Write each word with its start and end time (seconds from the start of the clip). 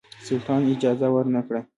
سلطان 0.27 0.61
اجازه 0.73 1.07
ورنه 1.15 1.41
کړه. 1.47 1.61